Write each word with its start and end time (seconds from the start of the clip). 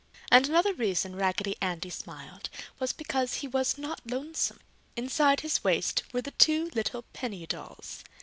And 0.31 0.49
another 0.49 0.73
reason 0.73 1.15
Raggedy 1.15 1.55
Andy 1.61 1.91
smiled 1.91 2.49
was 2.79 2.91
because 2.91 3.35
he 3.35 3.47
was 3.47 3.77
not 3.77 4.01
lonesome. 4.03 4.59
Inside 4.95 5.41
his 5.41 5.63
waist 5.63 6.01
were 6.11 6.23
the 6.23 6.31
two 6.31 6.71
little 6.73 7.03
penny 7.13 7.45
dolls. 7.45 8.03